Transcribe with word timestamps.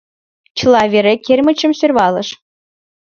Чыла 0.57 0.83
вере 0.93 1.13
кермычым 1.25 1.71
сӧрвалыш. 1.79 2.29